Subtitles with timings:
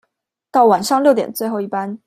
[0.51, 1.99] 到晚上六點最後一班